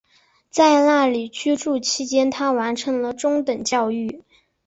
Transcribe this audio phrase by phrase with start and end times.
[0.49, 4.23] 在那里居住期间她完成了中等教育。